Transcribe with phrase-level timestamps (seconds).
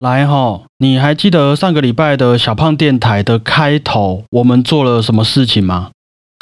[0.00, 5.90] 来哈，你还记得上个礼拜的小胖电台的开头，我们做了什么事情吗？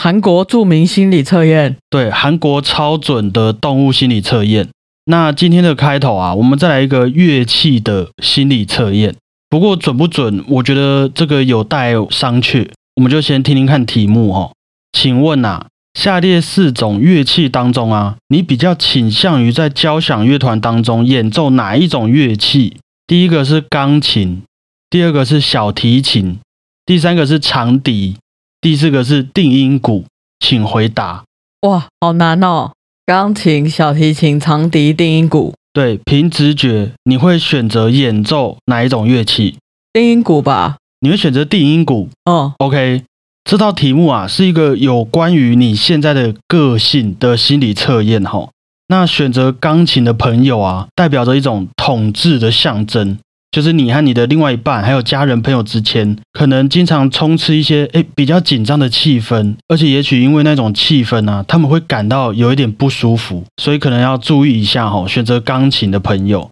[0.01, 4.69] 韩国著名心理测验，对，韩国超准的动物心理测验。
[5.07, 9.17] 那今天的开头啊，我们再来一个乐器的心理测验。
[9.51, 12.69] 不过准不准，我觉得这个有待商榷。
[12.95, 14.53] 我们就先听听看题目哈。
[14.93, 22.77] 请问啊，下列四种乐器当中啊，你比较倾向于在交响乐团当中演奏哪一种乐器？
[23.09, 24.43] 第一个是钢琴，
[24.91, 26.41] 第二个是小提琴，
[26.85, 28.19] 第三个是长笛，
[28.61, 30.05] 第四个是定音鼓，
[30.39, 31.25] 请回答。
[31.63, 32.73] 哇，好难哦！
[33.07, 35.55] 钢琴、小提琴、长笛、定音鼓。
[35.73, 39.57] 对，凭直觉，你会选择演奏哪一种乐器？
[39.95, 40.77] 定音鼓吧。
[41.01, 42.11] 你会选择定音鼓？
[42.27, 43.05] 哦，OK。
[43.45, 48.51] 这道题目啊，是一个有关于你现在的个性的心理测验哈。
[48.91, 53.19] 那选择钢琴的朋友啊，代表着一种统治的象征，
[53.51, 65.07] 就是你和你的另外一半，还有家人朋友之间，可能经常充斥一些诶比较紧张的气氛，而且也许因为那种气氛呢，他们会感到有一点不舒服，所以可能要注意一下哈。
[65.07, 66.51] 选择钢琴的朋友，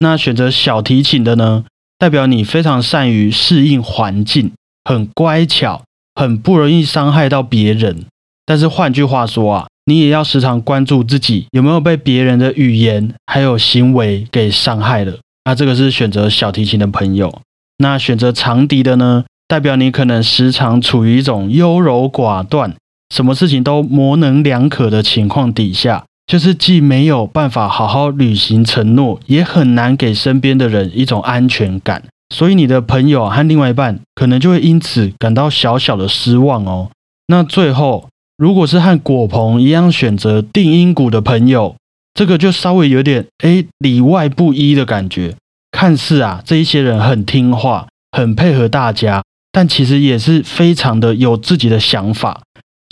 [0.00, 1.64] 那选择小提琴的呢，
[1.98, 4.52] 代表你非常善于适应环境，
[4.84, 5.82] 很乖巧，
[6.14, 8.04] 很不容易伤害到别人。
[8.44, 9.66] 但是换句话说啊。
[9.88, 15.14] 你也要时常关注自己有没有被别人的语言还有行为给伤害了。
[15.46, 17.40] 那这个是选择小提琴的朋友。
[17.78, 19.24] 那选择长笛的呢？
[19.46, 22.74] 代表你可能时常处于一种优柔寡断、
[23.08, 32.02] 什么事情都模棱两可的情况底下，就是既没有办法好好履行承诺，也很难给身边的人一种安全感。
[32.34, 36.90] 所以你的朋友和另外一半可能就会因此感到小小的失望哦。
[37.28, 38.06] 那最后。
[38.38, 41.74] 如果是和果鹏一样选择定音鼓的朋友，
[42.14, 45.34] 这个就稍微有点哎里外不一的感觉。
[45.72, 52.40] 看似啊这一些人很听话，很配合大家，但其实也是非常的有自己的想法。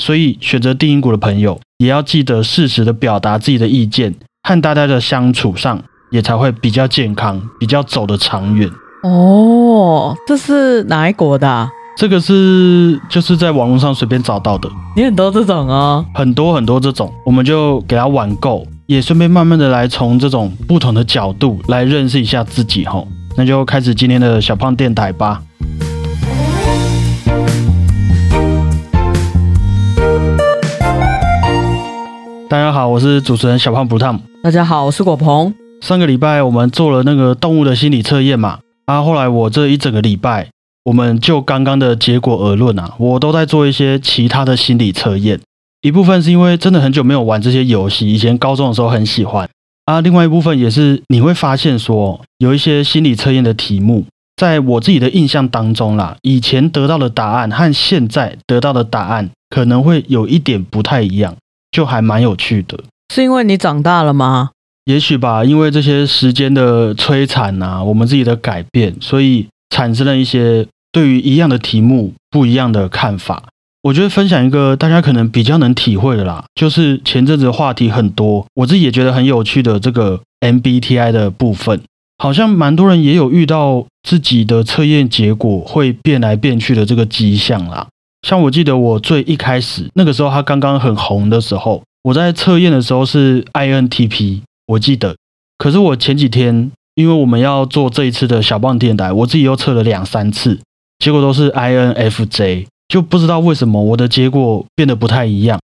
[0.03, 5.81] 所以选择定音鼓的朋友，也要记得适时的表达自己的意见，和大家的相处上
[6.11, 8.69] 也才会比较健康，比较走得长远。
[9.05, 11.71] 哦，这是哪一国的？
[11.97, 25.43] 这个是就是在网络上随便找到的，你很多这种哦，很多很多这种，我们就给他网购，也顺便慢慢的来从这种不同的角度来认识一下自己吼，那就开始今天的小胖电台吧。
[32.51, 34.21] 大家好，我是主持人小胖不烫。
[34.43, 35.55] 大家好，我是果鹏。
[35.81, 40.51] 上个礼拜我们做了那个动物的心理测验嘛，啊，后来我这一整个礼拜。
[40.87, 45.41] 我们就刚刚的结果而论啊，我都在做一些其他的心理测验。
[45.83, 49.51] 一部分是因为真的很久没有玩这些游戏，以前高中的时候很喜欢
[49.87, 50.01] 啊。
[50.01, 54.05] 另外一部分也是你会发现说，有一些心理测验的题目，
[54.37, 61.35] 在我自己的印象当中啦，以前得到的答案和现在得到的答案可能会有一点不太一样，
[61.73, 62.79] 就还蛮有趣的。
[63.13, 64.51] 是因为你长大了吗？
[64.85, 70.65] 也许吧，因为这些时间的摧残啊，我们自己的改变，所以产生了一些。
[70.97, 73.51] 对于一样的题目，不一样的看法，
[73.83, 81.83] 我觉得分享一个大家可能比较能体会的啦，就是前阵子话题很多，我自己也觉得很有趣的这个 MBTI 的部分，
[82.17, 87.89] 好像蛮多人也有遇到自己的测验结果会变来变去的这个迹象啦。
[88.27, 95.15] 像我记得我最一开始那个时候，它刚刚很红的时候，我在测验的时候是 INTP，我记得，
[95.59, 100.59] 可是我前几天因为我们要做这一次的小棒电台，我自己又测了两三次。
[100.99, 105.59] 结果都是 INFJ，就不知道为什么我的结果变得不太一样。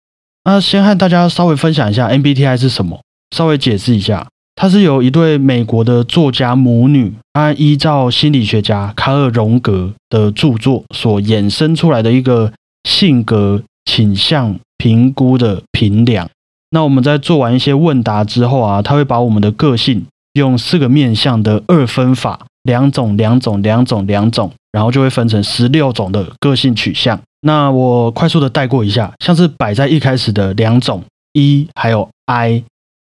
[0.44, 3.00] 那先和大家稍微分享一下 MBTI 是什么，
[3.36, 12.52] 稍微解释一下，它是由一对美国的作家母女，它依照心理学家卡尔荣格的著作所衍生出来的一个
[12.84, 16.28] 性格倾向评估的评量。
[16.72, 22.48] 那我们在做完一些问答之后啊，他会把我们的个性用四个面向的二分法。
[22.64, 27.20] 两种，两种，两种，两种，然后就会分成十六种的个性取向。
[27.42, 31.04] 那我快速的带过一下，像是摆在一开始的两种
[31.34, 32.64] E 还有 I，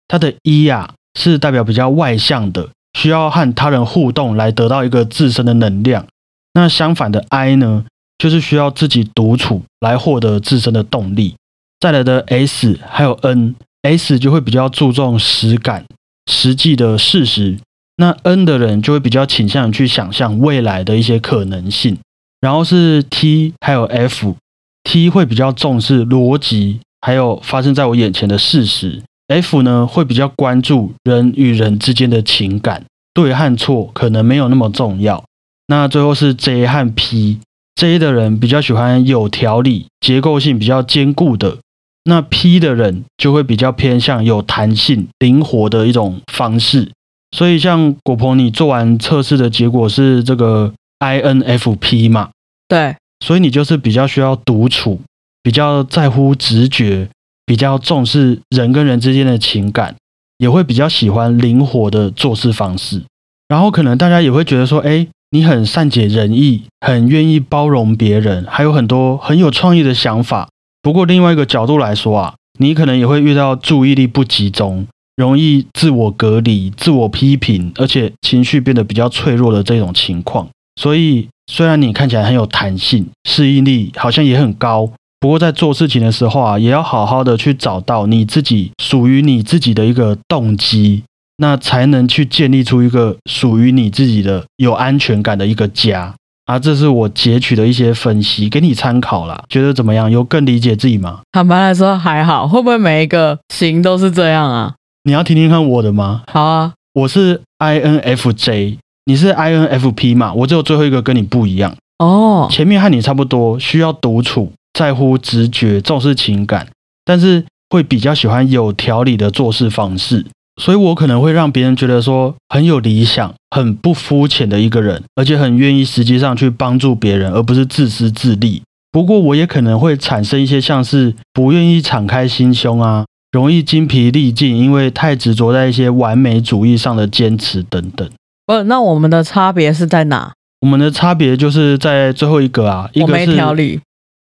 [0.08, 6.06] 它的 E 呀是代表比较外向的，需要和他人互动来得到一个自身的能量。
[6.54, 7.86] 那相反的 I 呢，
[8.18, 11.36] 就是需要自己独处来获得自身的动力。
[11.80, 15.86] 再来的 S 还有 N，S 就会比较注重实感、
[16.32, 17.58] 实际的事实。
[17.98, 21.98] 那 N 的人就会比较倾向于去想象未来的一些可能性，
[22.42, 32.84] 然后是 T 还有 F，T 会比较重视逻辑，还有发生在我眼前的事实，F 呢会比较关注人与人之间的情感。
[33.14, 35.24] 对和错可能没有那么重要。
[35.68, 41.60] 那最后是 J 和 P，J 的人比较喜欢有条理、结构性比较坚固的，
[42.06, 46.92] 那 P 的人就会比较偏向有弹性、灵活的一种方式。
[47.34, 52.30] 所以像果鹏，你做完测试的结果是这个 INFP 嘛？
[52.70, 52.96] 对，
[53.26, 55.02] 所以你就是比较需要独处，
[55.42, 57.10] 比较在乎直觉，
[57.46, 59.96] 比较重视人跟人之间的情感，
[60.38, 63.02] 也会比较喜欢灵活的做事方式。
[63.48, 65.08] 然后可能大家也会觉得说，哎。
[65.34, 70.48] 你很善解人意，很愿意包容别人，还有很多很有创意的想法。
[70.84, 80.48] 不过另外一个角度来说啊，你可能也会遇到注意力不集中，容易自我隔离、自我批评，而且情绪变得比较脆弱的这种情况。
[80.80, 91.04] 所以虽然你看起来很有弹性，适应力好像也很高，不过在做事情的时候啊，也要好好的去找到你自己属于你自己的一个动机。
[91.38, 96.14] 那才能去建立出一个属于你自己的有安全感的一个家
[96.46, 96.60] 啊！
[96.60, 99.44] 这是我截取的一些分析，给你参考啦。
[99.50, 100.10] 觉得怎么样？
[100.10, 101.22] 有更理解自己吗？
[101.32, 104.76] 坦白来说还好，会不会每一个型都是这样啊？
[105.06, 106.24] 你要听听看我的吗？
[106.28, 110.34] 好啊，我是 INFJ，你是 INFP 嘛？
[110.34, 112.48] 我只有最后一个跟你不一样哦。
[112.50, 116.70] 前面和你差不多，需要独处，在乎直觉，重视情感，
[117.04, 120.26] 但是会比较喜欢有条理的做事方式。
[120.62, 128.62] 所以我可能会让别人觉得说很有理想、很不肤浅的一个人，而且很愿意实际上去帮助别人，而不是自私自利。
[128.90, 133.04] 不过我也可能会产生一些像是不愿意敞开心胸啊，
[133.34, 138.10] 容易精疲力尽，因为太执着在一些完美主义上的坚持等等。
[138.46, 140.32] 呃，那我们的差别是在哪？
[140.62, 143.82] 我们的差别就是在最后一个啊，我没条理，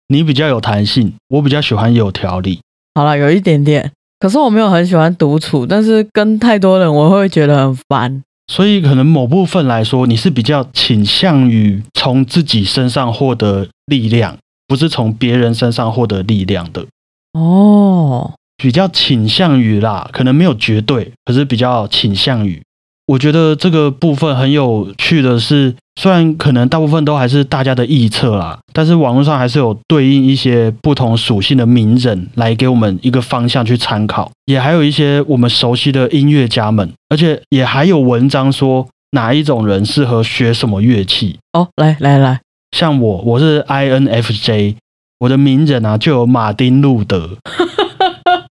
[0.07, 2.61] 你比较有弹性，我比较喜欢有条理。
[2.95, 3.91] 好了，有一点点。
[4.21, 8.23] 可是我没有很喜欢独处，但是跟太多人我会觉得很烦。
[8.47, 14.39] 所以可能某部分来说，你是比较倾向于从自己身上获得力量，
[14.69, 16.87] 不是从别人身上获得力量的。
[17.33, 22.63] 哦，比较倾向于啦，可能没有绝对，可是比较倾向于。
[23.09, 41.41] 我觉得这个部分很有趣的是，虽然可能大部分都还是大家的臆测啦，但是网络上还是有对应一些不同属性的名人来给我们一个方向去参考，也还有一些我们熟悉的音乐家们，而且也还有文章说哪一种人适合学什么乐器。
[41.53, 44.77] 哦，来来来，像我，我是 INFJ，
[45.19, 47.37] 我的名人啊就有马丁路德、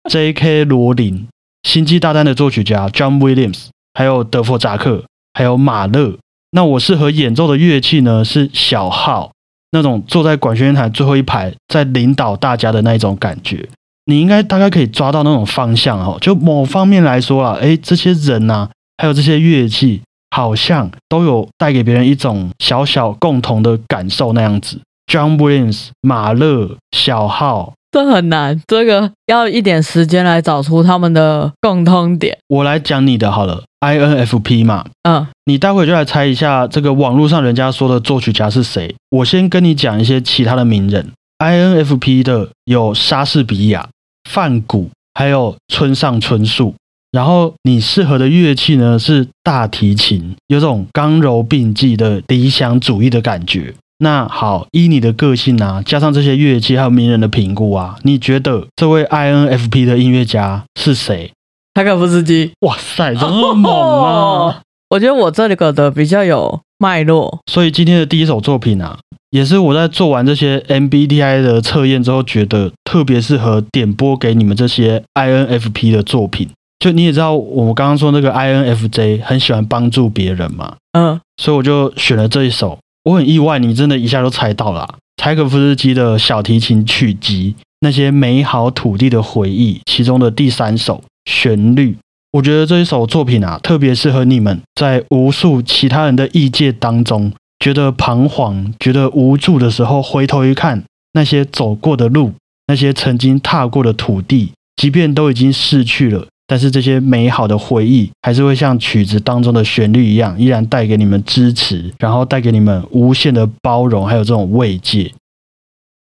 [0.09, 0.63] J.K.
[0.63, 1.27] 罗琳、
[1.63, 3.68] 星际大战的作曲家 John Williams。
[3.94, 6.18] 还有德弗扎克，还有马勒。
[6.51, 8.24] 那我适合演奏的乐器呢？
[8.24, 9.31] 是小号，
[9.71, 13.68] 那种坐在管弦乐团最后一排，在领导大家的那种感觉。
[14.06, 16.18] 你应该大概可以抓到那种方向哦。
[16.21, 24.80] 就某方面来说啊，诶，这些人呐，还有这些乐器，好像都有带给别人一种小小共同的感受那样子。
[25.12, 27.74] John Williams、马勒、小号。
[27.92, 32.38] 这很难，这个要一点时间来找出他们的共通点。
[32.48, 38.94] 我来讲你的好了，INFP 嘛，嗯，你待会就来猜一下这个网络上人家说的作曲家是谁。
[39.10, 43.88] 我先跟你讲一些其他的名人，INFP 的有莎士比亚、
[44.30, 46.75] 梵谷，还有村上春树。
[47.10, 53.74] 然后你适合的乐器呢是大提琴，有种刚柔并济的理想主义的感觉。
[54.00, 61.32] 那好，依你的个性啊，加上这些乐器还有名人的评估啊，你觉得这位 INFP 的音乐家是谁？
[61.74, 62.51] 塔可夫斯基。
[62.62, 64.62] 哇塞，这么猛啊！
[64.89, 67.39] 我觉得我这里个的比较有脉络。
[67.51, 69.00] 所以今天的第一首作品啊，
[69.32, 76.48] 也是我在做完这些 MBTI 的测验之后，觉得特别适合点播给你们这些 INFP 的作品。
[76.80, 82.77] 就你也知道，我刚刚说那个 INFJ 很喜欢帮助别人嘛，嗯，所以我就选了这一首。
[83.08, 84.96] 我很意外，你真的一下就猜到了。
[85.16, 91.98] 柴可夫斯基的小提琴曲集《那些美好土地的回忆》其中的第三首旋律，
[92.34, 97.32] 我觉得这一首作品啊，特别适合你们在无数其他人的意界当中，
[97.64, 100.84] 觉得彷徨、觉得无助的时候，回头一看
[101.14, 102.34] 那些走过的路，
[102.68, 106.28] 那些曾经踏过的土地，即便都已经逝去了。
[106.48, 115.12] 但是这些美好的回忆还是会像曲子当中的旋律一样，依然带给你们支持，然后带给你们无限的包容，还有这种慰藉。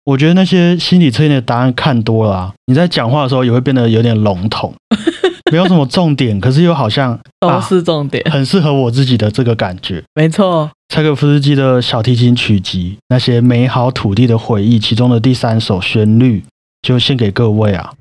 [0.05, 4.73] 我觉得那些心理测验的答案看多了，你在讲话的时候也会变得有点笼统，
[5.51, 10.01] 没有什么重点，可是又好像都是重点，很适合我自己的这个感觉。
[10.15, 16.41] 没错，柴可夫斯基的小提琴曲集《那些美好土地的回忆》其中的第三首旋律，
[16.81, 17.91] 就献给各位啊。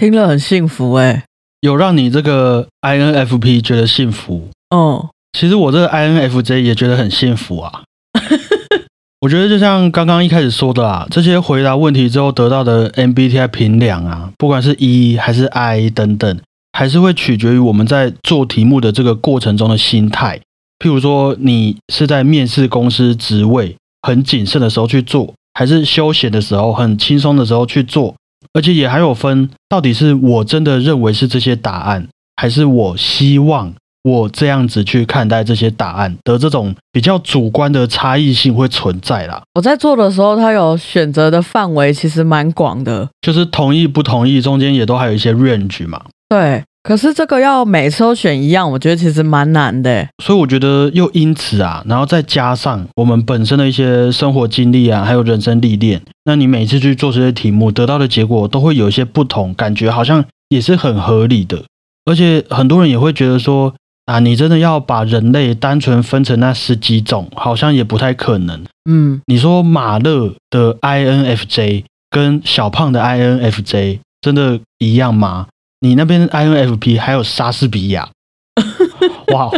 [0.00, 1.24] 听了很幸福哎。
[1.60, 4.48] 有让你这个 INFP 觉得幸福？
[4.74, 5.06] 嗯，
[5.38, 7.82] 其实我这个 INFJ 也觉得很幸福啊。
[9.20, 16.40] 我觉得就像刚刚一开始说的啊，这些回答问题之后得到的 MBTI 评量啊，不管是 E 还是 I 等等，
[16.72, 20.40] 还是会取决于我们在做题目的这个过程中的心态。
[20.78, 28.14] 譬如说，你是在面试公司职位很谨慎的时候去做，还是休闲的时候很轻松的时候去做？
[28.52, 33.74] 而且也还有分，到底是我真的认为是这些答案，还是我希望。
[34.02, 39.42] 我这样子去看待这些答案的这种比较主观的差异性会存在啦。
[39.52, 46.02] 我在做的时候，它有选择的范围其实蛮广的，就是同意不同意中间也都还有一些 range 嘛。
[46.30, 50.08] 对，可是这个要每次都选一样，我觉得其实蛮难的。
[50.22, 61.62] 所以我觉得又因此啊，然后再加上我们本身的一些生活经历啊，还有人生历练，那你每次去做这些题目得到的结果都会有一些不同，感觉好像也是很合理的。
[62.04, 63.74] 而且很多人也会觉得说。
[64.06, 68.64] 啊，你真的要把人类单纯分成那十几种，好像也不太可能。
[68.90, 75.46] 嗯，你说马勒的 INFJ 跟小胖的 INFJ 真的一样吗？
[75.80, 78.10] 你那边 INFP 还有莎士比亚，
[79.32, 79.50] 哇！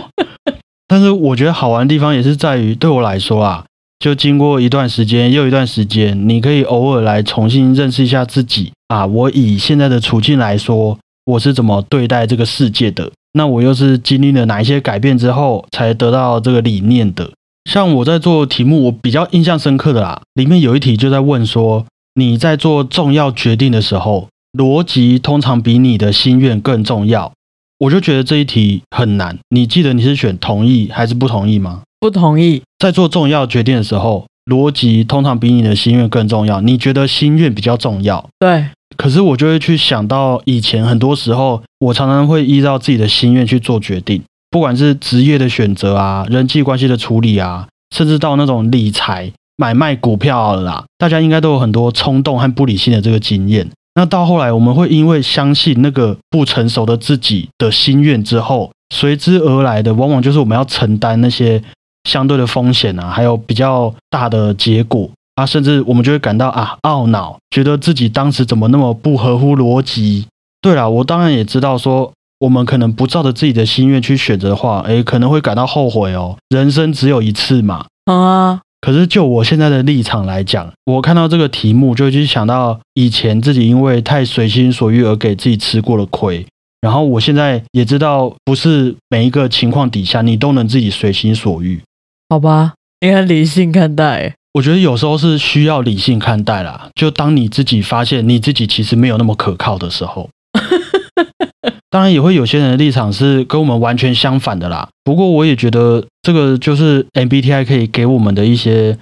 [0.87, 3.65] 但是我觉得好玩的地方也是在于，对我来说啊，
[3.99, 9.07] 就经过一段时间又一段时间，你可以偶尔来重新认识一下自己啊。
[9.07, 13.11] 我以现在的处境来说，我是怎么对待这个世界的？
[13.33, 17.31] 那我又是经历了哪一些改变之后，才得到这个理念的？
[17.71, 27.33] 像我在做题目，我比较印象深刻的啦，里面有一题就在问说，你在做重要决定的时候，逻辑通常比你的心愿更重要。
[27.79, 29.39] 我就觉得这一题很难。
[29.49, 31.83] 你记得你是选同意还是不同意吗？
[31.99, 32.63] 不同意。
[32.79, 36.61] 在做重要决定的时候，逻辑通常比你的心愿更重要。
[36.61, 38.29] 你觉得心愿比较重要？
[38.39, 38.67] 对。
[38.97, 47.67] 可是我就会去想到以前很多时候，我常常会依照自己的心愿去做决定，不管是职业的选择啊、人际关系的处理啊，
[47.97, 53.69] 甚至到那种理财、买卖股票啦，大家应该都有很多冲动和不理性的这个经验。
[53.95, 61.63] 那到后来，我们会因为相信那个不成熟的自己的心愿之后，随之而来的往往就是我们要承担那些
[62.05, 65.11] 相对的风险啊，还有比较大的结果。
[65.35, 70.27] 啊，甚至我们就会感到啊懊恼，觉得自己当时怎么那么不合乎逻辑。
[70.61, 76.37] 对了，我当然也知道说，我们可能不照着自己的心愿去选择的话，诶，可能会感到后悔哦。
[76.51, 77.87] 人生只有一次嘛。
[78.05, 78.61] 啊。
[78.83, 86.45] 可是就我现在的立场来讲，我看到这个题目，就会去想到以前自己因为太随心所欲而给自己吃过的亏。
[86.81, 91.81] 然后我现在也知道，不是每一个情况底下你都能自己随心所欲。
[92.29, 94.35] 好吧，你很理性看待。
[94.55, 96.91] 我觉得有时候是需要理性看待啦。
[96.97, 100.29] 就当你自己发现你自己其实没有那么可靠的时候，
[101.93, 104.89] 当然也会有些人的立场是跟我们完全相反的啦。
[105.05, 108.97] 不过我也觉得这个就是 MBTI 可以给我们的一些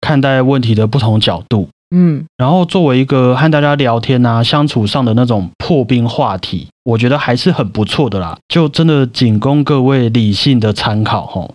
[0.00, 1.68] 看待问题的不同角度。
[1.90, 8.38] 嗯，然后作为一个和大家聊天啊、相处上的那种破冰话题，我觉得还是很不错的啦。
[8.46, 11.52] 就真的仅供各位理性的参考吼。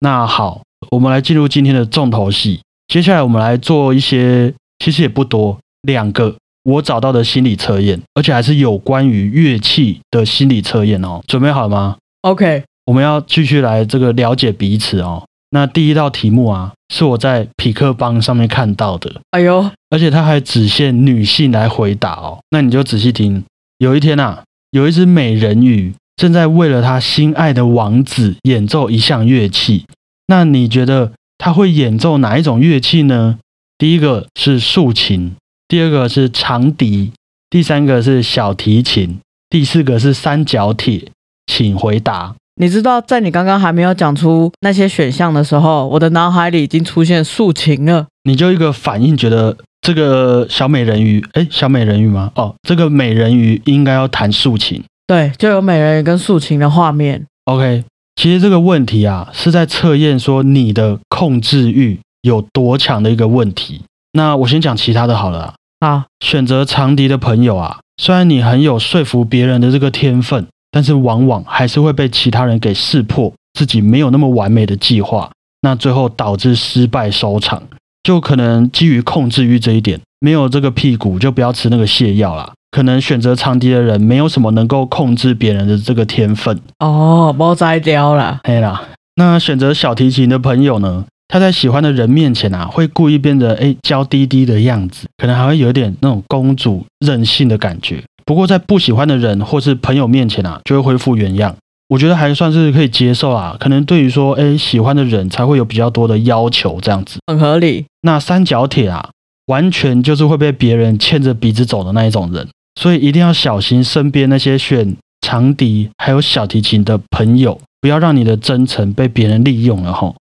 [0.00, 2.60] 那好，我们来进入今天的重头戏。
[2.88, 11.20] 接下来我们来做一些，其实也不多，两个我找到的心理测验，而且还是有关于乐器的心理测验哦。
[11.26, 15.24] 准备好了吗？OK，我们要继续来这个了解彼此哦。
[15.50, 19.20] 那第一道题目啊，是我在匹克邦上面看到的。
[19.30, 22.40] 哎呦，而且它还只限女性来回答哦。
[22.50, 23.44] 那你就仔细听。
[23.78, 29.86] 有一天啊，有一只美人鱼正在为了她心爱的王子演奏一项乐器。
[30.26, 31.12] 那你觉得？
[31.42, 33.38] 他会演奏哪一种乐器呢？
[33.78, 35.36] 第一个是竖琴，
[35.70, 37.12] 第二个是长笛，
[37.48, 41.04] 第三个是小提琴，第四个是三角铁。
[41.46, 42.34] 请回答。
[42.56, 48.08] 你知道，在你刚刚还没有讲出那些选项的时候，我的脑海里已经出现竖琴了。
[48.24, 52.32] 你就一个反应，觉得这个小美人鱼，哎，小美人鱼吗？
[52.34, 54.82] 哦，这个美人鱼应该要弹竖琴。
[55.06, 57.24] 对，就有美人鱼跟竖琴的画面。
[57.44, 57.84] OK。
[58.16, 63.82] 其实这个问题啊，是在测验说你的控制欲有多强的一个问题。
[64.12, 65.54] 那我先讲其他的好了。
[65.80, 75.30] 好，选择长笛的朋友啊，虽然你很有说服别人的这个天分，但是往往还是会被其他人给识破自己没有那么完美的计划，
[75.62, 77.62] 那最后导致失败收场。
[78.02, 82.52] 就可能基于控制欲这一点，没有这个屁股就不要吃那个泻药啦。
[82.70, 88.82] 可能选择长笛的人没有什么能够控制别人的这个天分哦，包摘雕了，嘿啦。
[89.16, 91.04] 那选择小提琴的朋友呢？
[91.30, 98.02] 他在喜欢的人面前啊，会故意变得哎娇滴滴的样子，可能还会有点那种公主任性的感觉。
[98.26, 101.54] 不过在不喜欢的人或是朋友面前啊，就会恢复原样。
[101.88, 103.56] 我觉得还算是可以接受啊。
[103.58, 107.86] 可能对于说，哎，喜欢的人才会有比较多的要求，这样子很合理。
[108.02, 109.10] 那三角铁啊，
[109.46, 112.48] 完全就是会被别人牵着鼻子走的那一种人，
[112.80, 120.14] 所以一定要小心身边那些选长笛还有小提琴的朋友，不要让你的真诚被别人利用了吼。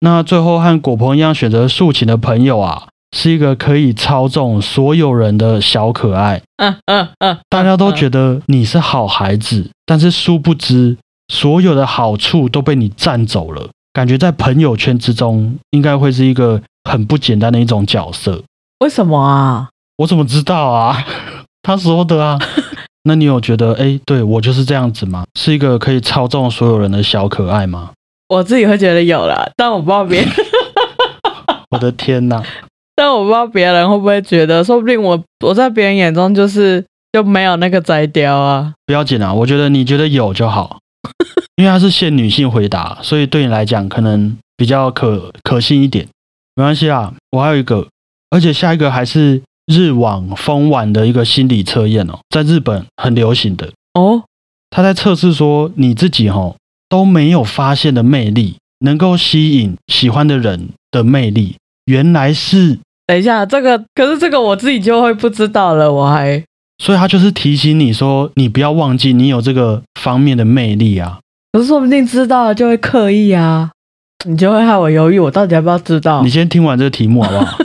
[0.00, 2.88] 那最后和果鹏一样选择竖琴的朋友啊。
[3.16, 13.68] 是一个可以操纵所有人的小可爱，嗯嗯嗯，大家都觉得你是好孩子，但是殊不知，所有的好处都被你占走了。
[13.92, 18.44] 感觉在朋友圈之中，应该会是一个很不简单的一种角色。
[18.78, 19.70] 为什么啊？
[19.98, 21.04] 我怎么知道啊？
[21.64, 22.38] 他说的啊。
[23.02, 25.24] 那你有觉得，哎，对我就是这样子吗？
[25.34, 27.90] 是一个可以操纵所有人的小可爱吗？
[28.30, 30.28] 我自己会觉得有了，但我不知道别人。
[31.70, 32.40] 我的天哪！
[32.94, 38.72] 但我不知道别人会不会觉得，说不定我我在别人眼中就是就没有那个摘雕啊。
[38.86, 40.78] 不要紧啊，我觉得你觉得有就好，
[41.56, 46.06] 因为它是限女性回答，所以对你来讲可能比较可可信一点。
[46.54, 47.88] 没关系啊，我还有一个，
[48.30, 54.22] 而且下一个还是日网风晚的一个心理测验哦，在日本很流行的哦。
[54.70, 56.54] 他在测试说你自己哈
[56.90, 62.78] 都没有发现的魅力，能够吸引喜欢的人的魅力，原来是。
[63.06, 66.44] 等一下，这个可是这个我自己就会不知道了，我还
[66.78, 71.18] 所以他就是提醒你说，你不要忘记你有这个方面的魅力啊。
[71.52, 73.70] 可是说不定知道了就会刻意啊，
[74.24, 76.22] 你就会害我犹豫，我到底要不要知道？
[76.22, 77.58] 你先听完这个题目好不好？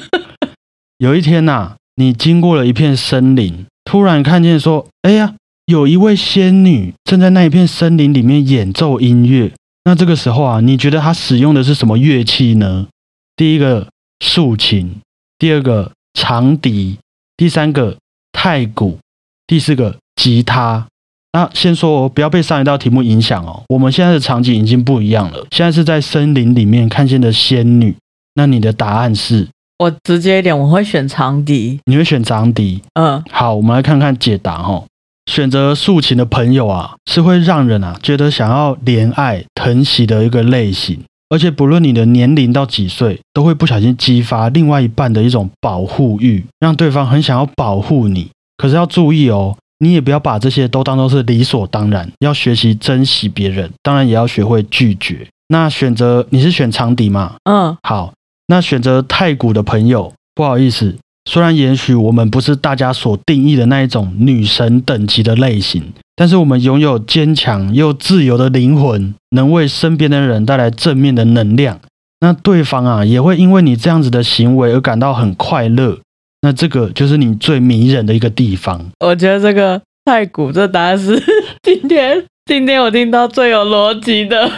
[0.97, 5.35] 有一天呐，你经过了一片森林，突然看见说，哎呀，
[5.65, 9.51] 有一位仙女正在那一片森林里面演奏音乐。
[9.83, 12.87] 那这个时候啊，你觉得她使用的是什么乐器呢？
[13.35, 13.87] 第一个
[14.19, 14.97] 竖琴。
[15.37, 16.97] 第二个长笛，
[17.35, 17.97] 第三个
[18.31, 18.97] 太鼓，
[19.45, 20.87] 第四个吉他。
[21.33, 23.61] 那先说，不要被上一道题目影响哦。
[23.67, 27.93] 我们现在的场景已经不一样了，现在是在森林里面看见的仙女。
[28.35, 29.49] 那你的答案是？
[29.79, 31.81] 我直接一点，我会选长笛。
[31.83, 32.81] 你会选长笛？
[32.93, 34.85] 嗯，好，我们来看看解答哦。
[35.25, 40.99] 选择竖琴的朋友啊，是会让人啊觉得想要怜爱疼惜的一个类型。
[41.29, 48.29] 而且不论你的年龄到几岁，都会不小心激发另外一半的一种保护欲，让对方很想要保护你。
[48.57, 55.27] 可是要注意哦，你也不要把这些都当做是理所当然，要学习珍惜别人，当然也要学会拒绝。
[55.47, 57.35] 那选择你是选长笛吗？
[57.43, 58.13] 嗯，好。
[58.47, 60.95] 那选择太古的朋友，不好意思。
[61.27, 65.83] 虽然也许我们不是大家所定义的那一种女神等级的类型，
[66.15, 71.79] 但是我们拥有坚强又自由的灵魂，能为身边的人带来正面的能量。
[72.21, 75.99] 那对方啊，也会因为你这样子的行为而感到很快乐。
[76.41, 78.91] 那这个就是你最迷人的一个地方。
[78.99, 81.21] 我觉得这个太古这答案是
[81.63, 84.49] 今天今天我听到最有逻辑的。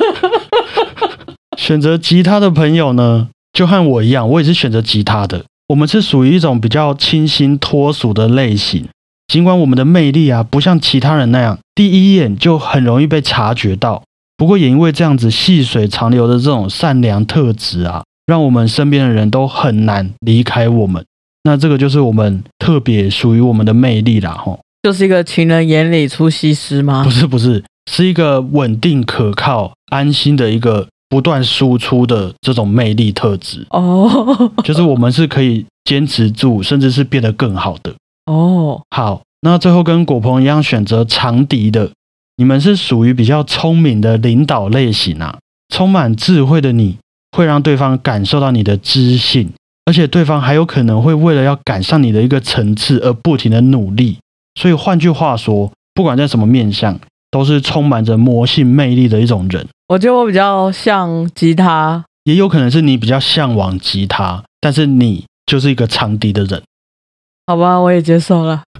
[1.57, 5.45] 选择吉他的朋友呢，就和我一样，我也是选择吉他的。
[5.67, 8.87] 我们是属于一种比较清新脱俗的类型，
[9.27, 14.03] 尽管我们的魅力啊不像其他人那样第一眼就很容易被察觉到，
[14.37, 21.03] 不过也因为这样子细水长流的这种善良特质啊，让我们身边的人都很难离开我们。
[21.43, 27.03] 那这个就是我们特别属于我们的魅力啦，吼，就是一个情人眼里出西施吗？
[27.03, 30.87] 不是，不是，是一个稳定可靠、安心的一个。
[31.09, 37.93] 不断输出的这种魅力特质哦， 就是我们是可以坚持住，甚至是变得更好的
[38.25, 38.81] 哦。
[38.91, 41.91] 好，那最后跟果鹏一样选择长笛的，
[42.35, 45.37] 你们是属于比较聪明的领导类型啊，
[45.73, 46.97] 充满智慧的你
[47.31, 49.51] 会让对方感受到你的知性，
[49.85, 54.17] 而且对方还有可能会为了要赶上你的一个层次而不停的努力。
[54.59, 56.99] 所以换句话说，不管在什么面相。
[57.29, 59.65] 都是充满着魔性魅力的一种人。
[59.89, 66.61] 我觉得我比较像吉他，也有可能是你比较向往吉他，但是你就是一个长笛的人。
[67.45, 68.63] 好吧，我也接受了。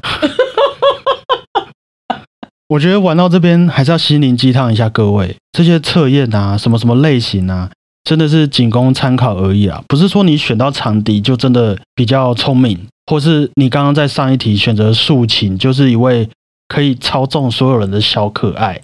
[2.68, 7.72] 我觉得玩到这边还是要心灵鸡汤一下各位，这些测验啊，什么什么类型啊，
[8.04, 16.28] 真的是仅供参考而已啊，不是说你选到长笛就真的比较聪明，或是你刚刚在上一题选择竖琴就是一位。
[16.67, 18.82] 可以操纵所有人的小可爱，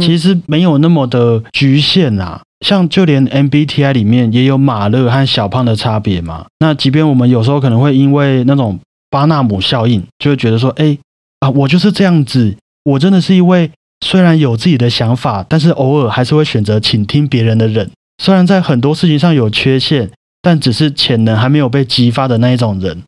[0.00, 2.42] 其实没有那么的局限啊。
[2.64, 6.46] 像就连 MBTI 里面也有马勒和小胖的差别嘛。
[6.60, 10.96] 那即便我们有时候可能会因为那种巴纳姆效应，就会觉得说，哎
[11.40, 13.70] 啊，我就是这样子，我真的是一位
[14.00, 17.90] 虽然有自己的想法，但是偶尔还是会选择倾听别人的人。
[18.22, 23.02] 虽然在很多事情上有缺陷，但只是潜能还没有被激发的那一种人。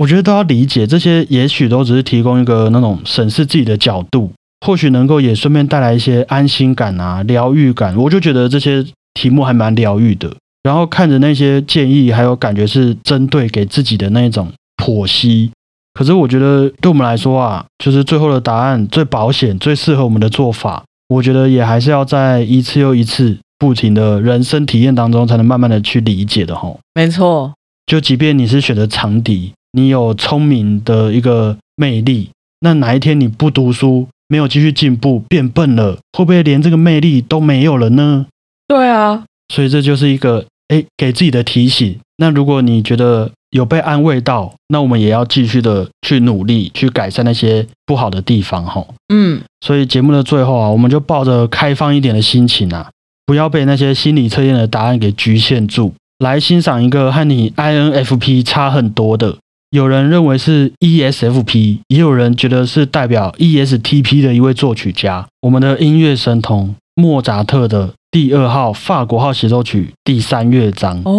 [0.00, 4.32] 我觉得都要理解这些，也许都只是提供一个那种审视自己的角度，
[4.64, 7.94] 或许能够也顺便带来一些安心感啊、疗愈感。
[7.94, 8.82] 我就觉得这些
[9.12, 10.34] 题目还蛮疗愈的。
[10.62, 14.50] 然后看着那些建议，还有感觉是针对给自己的那一种
[14.82, 15.50] 剖析。
[15.92, 20.82] 可是我觉得对我们来说啊，就是最后的答案最保险、最适合我们的做法。
[21.08, 26.80] 我觉得也还是要在一次又一次不停的人生体验当中，才能慢慢的去理解的吼。
[26.94, 27.52] 没错，
[27.84, 29.52] 就即便你是选择长笛。
[29.72, 32.30] 你有聪明的一个魅力，
[32.60, 38.26] 那哪一天你不读书，没有继续进步，变笨了，会不会连这个魅力都没有了呢？
[38.66, 41.98] 对啊，所以这就是一个哎给自己的提醒。
[42.16, 48.84] 那如果你觉得有被安慰到，那我们也要继续的去努力，去改善那些不好的地方哈。
[49.12, 52.90] 嗯，所以节目的最后啊，我们就抱着开放一点的心情啊，
[53.24, 59.38] 不要被那些心理测验的答案给局限住，来欣赏一个和你 INFP 差很多的。
[59.70, 71.00] 有人认为是 ESFP，也有人觉得是代表 ESTP 的一位作曲家，我们的音乐神童莫扎特的第二号法国号协奏曲第三乐章。
[71.04, 71.12] 哦，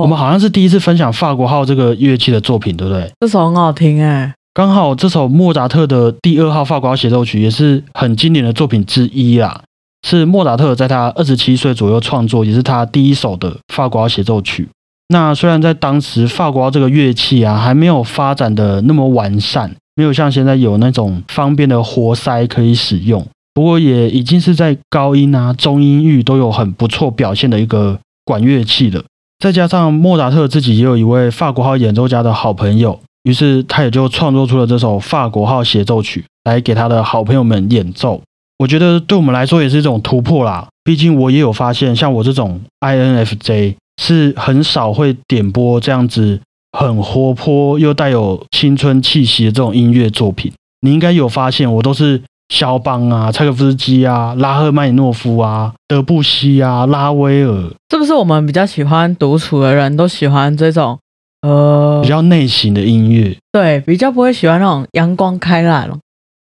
[0.00, 3.12] 我们好像是第一次分享法国号这个乐器的作品，对不对？
[3.20, 9.62] 这首很好听哎，刚好这首莫扎特的第二号法国号协奏曲也是很经典的作品之一啦，
[10.08, 14.66] 是莫扎特在他二十七岁左右创作，也是他第一首的法国号协奏曲。
[15.14, 23.24] 那虽然在当时法国这个乐器啊还没有发展的那么完善，没有像现在有那种方便的活塞可以使用，
[23.54, 29.04] 不过也已经是在高音啊、中音域都有很不错表现的一个管乐器了。
[29.38, 38.20] 再加上莫扎特自己也有一位法国号演奏家的好朋友，于是他也就创作出了这首法国号协奏曲来给他的好朋友们演奏。
[38.58, 43.76] 我觉得对我们来说也是一种突破啦，毕竟我也有发现，像我这种 INFJ。
[43.96, 46.40] 是很少会点播这样子
[46.72, 50.52] 很活泼又带有青春气息的这种音乐作品。
[50.80, 60.98] 你应该有发现，我都是肖邦啊、柴可夫斯基啊、拉赫曼尼诺夫啊、德布西啊、拉威尔，是不是我们比较喜欢独处的人都喜欢这种
[61.40, 63.36] 呃比较内省的音乐？
[63.52, 65.98] 对，比较不会喜欢那种阳光开朗。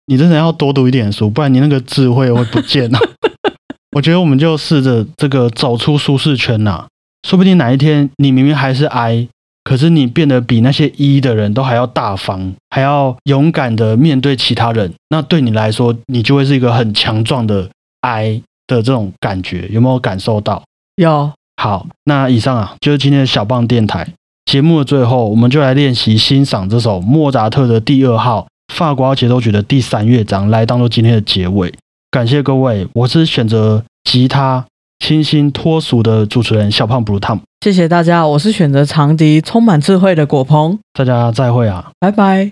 [0.06, 2.99] 你真的要多读一点书，不然你那个智慧会不见了。
[3.95, 6.86] 我觉得我们就试着这个走出舒适圈呐。
[7.23, 9.27] 说不定哪一天你明明还是 I，
[9.63, 14.93] 可是你变得比那些 E 的人都还要大方，还要勇敢的面对其他人。
[15.10, 17.69] 那对你来说，你就会是一个很强壮的
[18.01, 20.63] I 的这种感觉，有没有感受到？
[20.95, 21.31] 有。
[21.62, 24.07] 好，那以上啊就是今天的小棒电台
[24.45, 31.71] 节目的最后，我们就来练习欣赏这首莫扎特的第二号法国节奏曲的第三乐章，来当做今天的结尾。
[32.10, 34.65] 感谢各位，我是选择吉他。
[35.01, 42.51] 清新脱俗的主持人小胖 Blue Tom，谢谢大家，我是选择长笛、充满智慧的果鹏，大家再会啊，拜拜。